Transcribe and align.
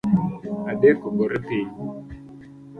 Adek 0.71 0.99
ogore 1.09 1.37
piny 1.47 1.69